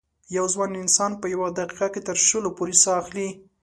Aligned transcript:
یو 0.35 0.45
ځوان 0.53 0.71
انسان 0.83 1.11
په 1.21 1.25
یوه 1.33 1.47
دقیقه 1.57 1.87
کې 1.93 2.01
تر 2.07 2.17
شلو 2.27 2.49
پورې 2.57 2.75
سا 2.83 2.91
اخلي. 3.01 3.29